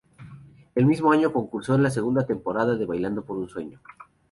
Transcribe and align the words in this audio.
El 0.73 0.87
mismo 0.87 1.11
año 1.11 1.31
concursó 1.31 1.75
en 1.75 1.83
la 1.83 1.91
segunda 1.91 2.25
temporada 2.25 2.75
de 2.75 2.87
"Bailando 2.87 3.23
por 3.23 3.37
un 3.37 3.47
sueño". 3.47 3.79